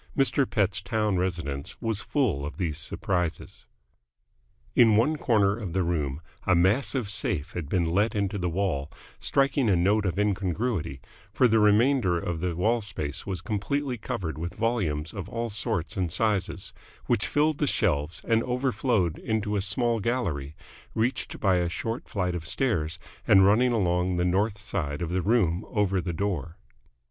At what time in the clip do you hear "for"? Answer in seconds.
11.31-11.47